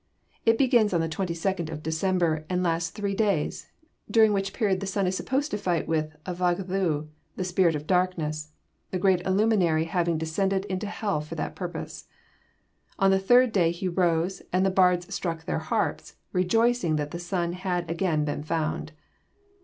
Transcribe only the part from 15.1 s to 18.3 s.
struck their harps, rejoicing that the sun had again